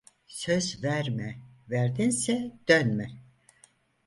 [0.27, 1.39] Söz verme,
[1.69, 3.09] verdinse dönme.